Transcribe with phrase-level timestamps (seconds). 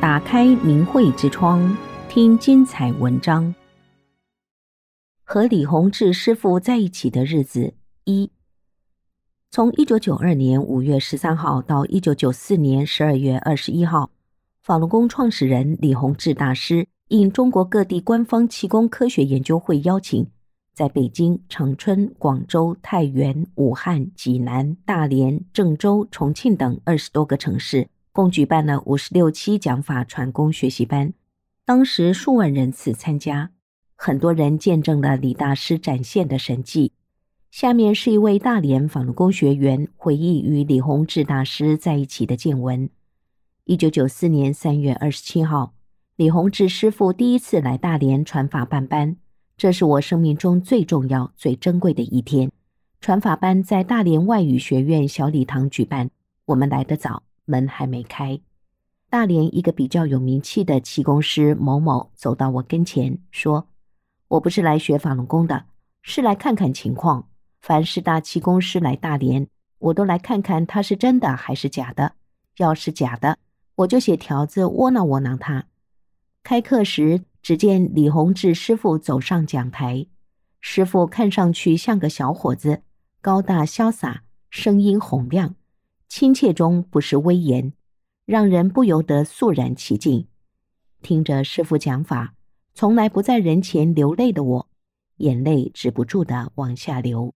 [0.00, 1.76] 打开明慧之窗，
[2.08, 3.52] 听精彩文章。
[5.24, 7.74] 和李洪志师傅在一起的日子
[8.04, 8.30] 一，
[9.50, 14.12] 从一九九二年五月十三号到一九九四年十二月二十一号，
[14.62, 20.30] 法轮功创始人李洪志大师应中国各地官方气功科学研究会邀请，
[20.72, 27.88] 在北京、长春、广州、太原、武汉、济南、大连、郑州、重庆等二十多个城市。
[28.18, 31.12] 共举办了五十六期讲法传功学习班，
[31.64, 33.52] 当时数万人次参加，
[33.94, 36.90] 很多人见证了李大师展现的神迹。
[37.52, 42.90] 下面是一位大连法轮功学员回忆与李洪志大师在一起的见闻：
[43.66, 45.74] 一九九四年三月二十七号，
[46.16, 49.16] 李洪志师傅第一次来大连传法办班，
[49.56, 52.50] 这是我生命中最重要、最珍贵的一天。
[53.00, 56.10] 传法班在大连外语学院小礼堂举办，
[56.46, 57.22] 我们来得早。
[57.48, 58.40] 门还没开，
[59.08, 63.66] 大连一个比较有名气的气功师某某走到我跟前，说
[64.28, 65.64] ：“我不是来学法轮功的，
[66.02, 67.28] 是来看看情况。
[67.60, 72.12] 凡是大气功师来大连，我都来看看他是真的还是假的。
[72.58, 73.38] 要是假的，
[73.76, 75.64] 我就写条子窝囊窝囊他。”
[76.44, 80.06] 开课时，只见李洪志师傅走上讲台，
[80.60, 82.82] 师傅看上去像个小伙子，
[83.20, 85.54] 高大潇洒，声音洪亮。
[86.08, 87.72] 亲切中不失威严，
[88.24, 90.26] 让人不由得肃然起敬。
[91.02, 92.34] 听着师父讲法，
[92.74, 94.68] 从来不在人前流泪的我，
[95.18, 97.32] 眼泪止不住的往下流。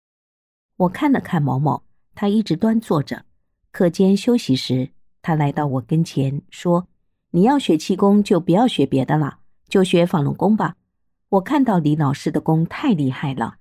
[0.78, 1.84] 我看了看某某，
[2.16, 3.25] 他一直端坐着。
[3.72, 6.88] 课间休息时，他来到我跟前说
[7.31, 10.78] ：“你要学气功，就不要学别的了，就学法轮功吧。”
[11.30, 13.58] 我看到李老师的功太厉害了。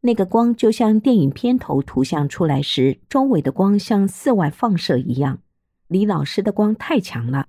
[0.00, 5.40] 那个光就像电影片头图像出来时，周围的光向四外放射一样。
[5.88, 7.48] 李老师的光太强了，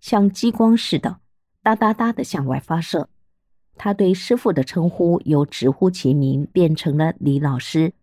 [0.00, 1.18] 像激光似的，
[1.62, 3.08] 哒哒哒的向外发射。
[3.76, 7.94] 他对师傅的称呼由直呼其名变成了李老师。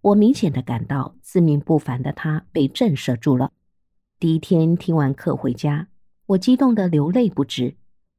[0.00, 3.52] 我明显的感到自命不凡的他被震慑住了。
[4.18, 5.88] 第一天听完课回家，
[6.26, 7.76] 我激动得流泪不止。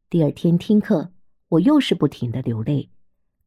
[0.09, 1.11] 第二天听课，
[1.50, 2.89] 我又是不停的流泪。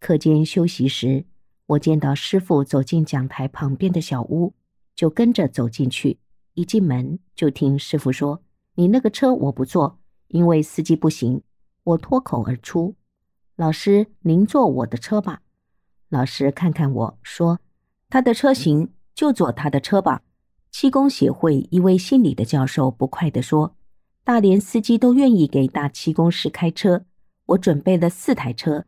[0.01, 1.25] 课间休息时，
[1.67, 4.53] 我见到师傅走进讲台旁边的小屋，
[4.95, 6.19] 就跟着走进去。
[6.53, 8.43] 一进门就听师傅说
[8.77, 9.99] ：“你那个车我不坐，
[10.29, 11.43] 因为司机不行。”
[11.85, 12.95] 我脱口而出
[13.57, 15.41] ：“老师，您坐我的车吧。”
[16.11, 17.61] 老师看看我说
[18.11, 20.23] ：“他的车行，就坐他的车吧。”
[20.71, 23.77] 气功协会一位姓李的教授不快地说
[24.23, 27.05] ：“大连司机都愿意给大气功师开车，
[27.47, 28.85] 我准备了四台车，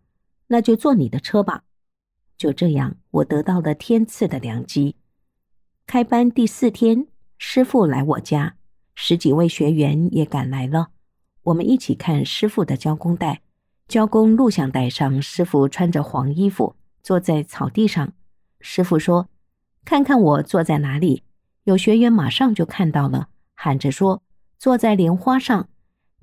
[0.48, 1.62] 那就坐你的车吧。”
[2.36, 4.97] 就这样，我得到了天赐的良机。
[5.86, 7.06] 开班第四天，
[7.38, 8.56] 师傅来我家，
[8.94, 10.88] 十几位学员也赶来了。
[11.44, 13.42] 我们一起看师傅的教工带。
[13.88, 16.74] 教工录像带上，师傅穿着黄衣服，
[17.04, 18.12] 坐在草地上。
[18.60, 19.28] 师傅说
[19.86, 21.22] ：“看看我坐在哪里。”
[21.62, 24.22] 有学员马上就看到了，喊着说
[24.58, 25.68] ：“坐在莲花上。”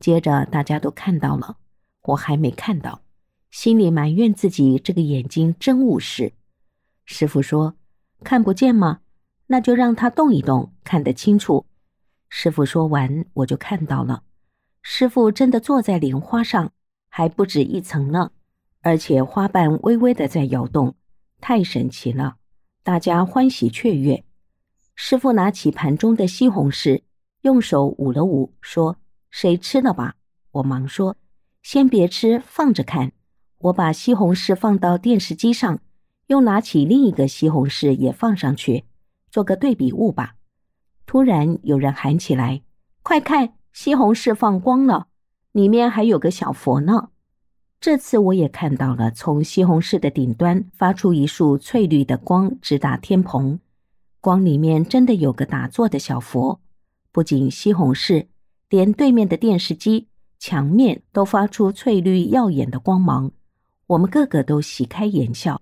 [0.01, 1.55] 接着大家都看到了，
[2.01, 3.01] 我还没看到。
[3.53, 6.33] 心里埋怨自己这个眼睛真误事。
[7.05, 7.75] 师傅说
[8.25, 9.01] ：“看不见吗？
[9.45, 11.67] 那就让它动一动，看得清楚。”
[12.29, 14.23] 师傅说完，我就看到了。
[14.81, 16.71] 师傅真的坐在莲花上，
[17.09, 18.31] 还不止一层呢，
[18.81, 20.95] 而且花瓣微微的在摇动，
[21.39, 22.37] 太神奇了！
[22.81, 24.25] 大家欢喜雀跃。
[24.95, 27.03] 师傅拿起盘中的西红柿，
[27.41, 28.97] 用手捂了捂，说
[29.29, 30.15] ：“谁吃了吧？”
[30.53, 31.17] 我忙说
[31.61, 33.11] ：“先别吃，放着看。”
[33.63, 35.79] 我把西红柿放到电视机上，
[36.27, 38.83] 又拿起另一个西红柿也放上去，
[39.31, 40.35] 做个对比物吧。
[41.05, 42.61] 突然有人喊起来
[43.03, 45.07] ：“快看，西红柿放光了，
[45.53, 47.09] 里面还有个小佛呢！”
[47.79, 53.59] 这次我也看到了，从西红柿的顶端发出一束翠绿的光，直达天棚。
[54.19, 56.59] 光里面真的有个打坐的小佛。
[57.13, 58.27] 不仅西红柿，
[58.69, 60.07] 连对面的电视机
[60.37, 63.31] 墙面都发出翠绿耀眼的光芒。
[63.87, 65.61] 我们个个都喜开颜笑，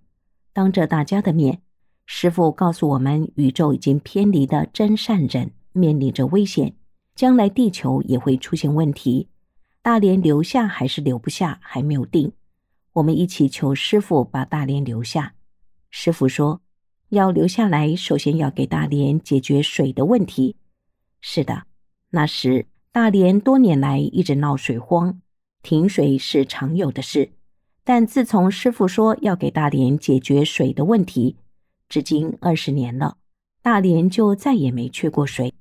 [0.53, 1.61] 当着大家的面，
[2.05, 6.75] 师傅告诉我们，宇宙已经偏离了真善人，面临着危险，
[7.15, 9.27] 将来地球也会出现问题。
[9.81, 12.31] 大连留下还是留不下，还没有定。
[12.93, 15.33] 我们一起求师傅把大连留下。
[15.89, 16.61] 师傅说，
[17.09, 20.57] 要留下来，首先要给大连解决水的问题。
[21.21, 21.63] 是的，
[22.11, 25.19] 那时大连多年来一直闹水荒，
[25.63, 27.31] 停水是常有的事。
[27.83, 31.37] 但自从师傅说要给大连解决水的问题，
[31.89, 33.17] 至今二十年了，
[33.61, 35.53] 大连就再也没缺过水。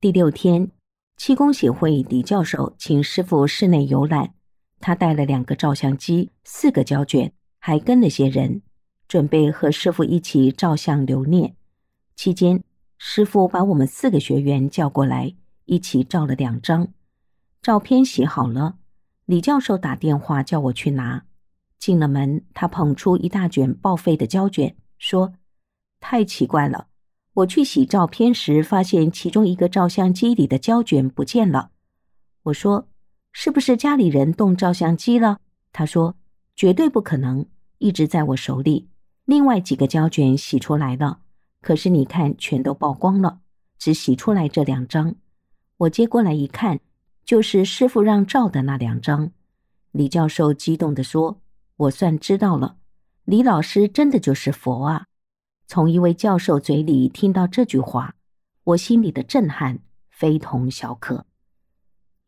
[0.00, 0.70] 第六天，
[1.16, 4.32] 气功协会李教授请师傅室内游览，
[4.80, 8.62] 他带了两个照相机、四个胶卷，还跟了些人，
[9.08, 11.56] 准备和师傅一起照相留念。
[12.14, 12.62] 期间，
[12.96, 15.34] 师傅把我们四个学员叫过来，
[15.64, 16.88] 一起照了两张
[17.60, 18.76] 照片，洗好了。
[19.24, 21.25] 李教授打电话叫我去拿。
[21.78, 25.34] 进了门，他捧出一大卷报废的胶卷，说
[26.00, 26.88] ：“太奇怪了。”
[27.34, 31.70] 我去洗照片时，发现其中一个照相机里的胶卷不见了。
[32.44, 32.88] 我说
[33.32, 35.40] ：“是不是家里人动照相机了？”
[35.70, 36.16] 他说
[36.56, 37.44] ：“绝对不可能，
[37.76, 38.88] 一直在我手里。
[39.26, 41.18] 另外几个胶卷洗出来了，
[41.60, 43.40] 可是你看，全都曝光了，
[43.78, 45.14] 只洗出来这两张。
[45.76, 46.80] 我接过来一看，
[47.26, 49.30] 就是师傅让照的那两张。”
[49.92, 51.38] 李教授激动地说
[51.76, 52.78] ：“我算知道了，
[53.24, 55.06] 李老师真的就是佛啊！”
[55.68, 58.14] 从一位教授嘴里听到这句话，
[58.64, 61.26] 我心里的震撼非同小可。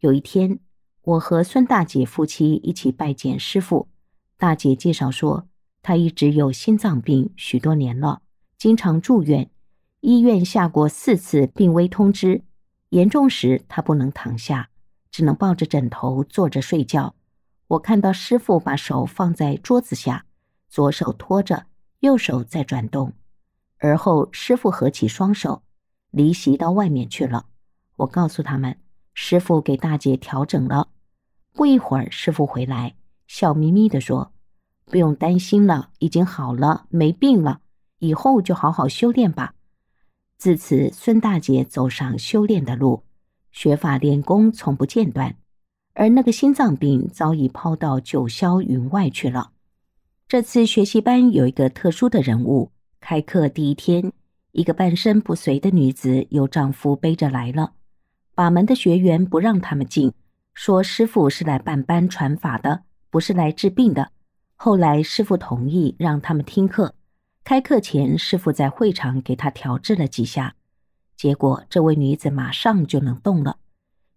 [0.01, 0.59] 有一天，
[1.03, 3.89] 我和孙大姐夫妻一起拜见师傅。
[4.37, 5.49] 大姐介绍说，
[5.83, 8.23] 她一直有心脏病许多年了，
[8.57, 9.51] 经常住院，
[10.01, 12.43] 医院下过四次病危通知。
[12.91, 14.71] 严重时，她不能躺下，
[15.11, 17.15] 只能抱着枕头坐着睡觉。
[17.69, 20.25] 我看到师傅把手放在桌子下，
[20.69, 21.67] 左手托着，
[22.01, 23.13] 右手在转动。
[23.79, 25.63] 而后，师傅合起双手，
[26.11, 27.47] 离席到外面去了。
[27.97, 28.79] 我告诉他们，
[29.13, 30.89] 师傅给大姐调整了。
[31.53, 32.95] 不一会儿，师傅回来，
[33.27, 34.33] 笑眯眯地说
[34.87, 37.61] ：“不用担心了，已经好了，没病了。
[37.99, 39.55] 以后就好好修炼吧。”
[40.39, 43.05] 自此，孙大姐走上修炼的路，
[43.53, 45.37] 学法练功从不间断，
[45.99, 49.51] 而那个心脏病早已抛到九霄云外去了。
[50.29, 52.71] 这次学习班有一个特殊的人物。
[53.01, 54.13] 开课第一天，
[54.53, 57.73] 一个半身不遂的女子由丈夫背着来了。
[58.37, 60.13] 把门的学员不让他们进，
[60.55, 64.13] 说师傅是来办班传法的，不是来治病的。
[64.55, 66.95] 后来师傅同意让他们听课。
[67.43, 70.55] 开课前，师傅在会场给她调治了几下，
[71.17, 73.57] 结果这位女子马上就能动了。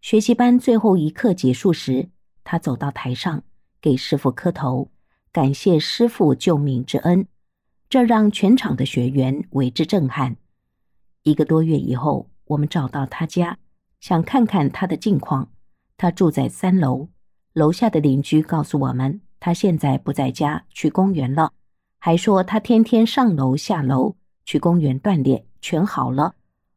[0.01, 2.09] 学习班最后一课结束时，
[2.43, 3.43] 他走到台上
[3.79, 4.89] 给师傅磕头，
[5.31, 7.27] 感谢师傅救命之恩。
[7.87, 10.37] 这让全场的学员为之震撼。
[11.21, 13.59] 一个多月以后，我们找到他家，
[13.99, 15.51] 想看看他的近况。
[15.97, 17.09] 他住在三楼，
[17.53, 21.53] 楼下的邻居告诉我们，他现在不在家，去公园了，
[21.99, 24.15] 还说他天天上楼下楼
[24.45, 26.33] 去公园锻炼，全好了。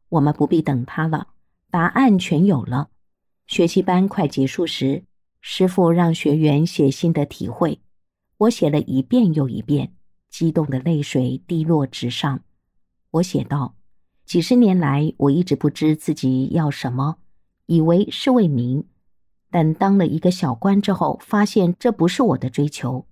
[0.09, 1.29] 我们不必等他了，
[1.71, 2.89] 答案全有了。
[3.47, 5.03] 学习班快结束时，
[5.39, 7.79] 师傅让学员写心得体会，
[8.37, 9.93] 我写了一遍又一遍。
[10.29, 12.41] 激动的泪水滴落纸上，
[13.11, 13.75] 我写道
[14.25, 17.17] ：“几十年来，我一直不知自己要什么，
[17.67, 18.83] 以为是为民。
[19.49, 23.05] 但当了一个小官之后，发现这不是我的追求。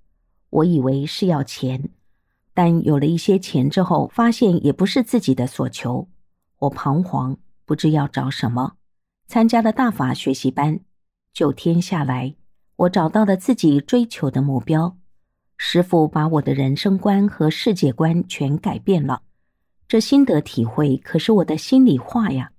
[0.50, 1.92] 我以为是要钱，
[2.54, 6.10] 但有了一些钱之后，发现也不是自己的所求。
[6.60, 8.74] 我彷徨，不知要找什么。
[9.28, 10.80] 参加了大法学习班，
[11.34, 12.36] 九天下来，
[12.76, 14.98] 我找到了自己追求的目标。”
[15.58, 19.22] 师父把我的人生观和世界观全改变了，
[19.88, 22.52] 这心得体会可是我的心里话呀。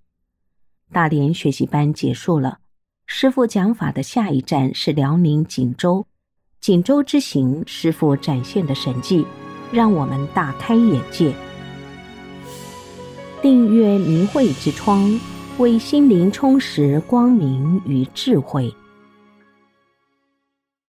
[0.93, 2.61] 大连学习班结束了，
[3.07, 6.07] 师父讲法的下一站是辽宁锦州。
[6.61, 9.27] 锦州之行，师父展现的神迹，
[9.71, 11.35] 让我们大开眼界。
[13.43, 15.21] 订阅明慧之窗，
[15.59, 18.75] 为心灵充实光明与智慧。